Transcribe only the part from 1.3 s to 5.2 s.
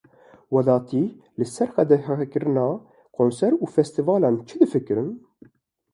li ser qedexekirina konser û festîvalan çi difikirin?